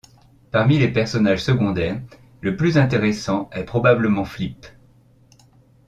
Parmi 0.49 0.79
les 0.79 0.87
personnages 0.87 1.43
secondaires, 1.43 2.01
le 2.41 2.55
plus 2.55 2.79
intéressant 2.79 3.51
est 3.51 3.65
probablement 3.65 4.25
Flip. 4.25 4.65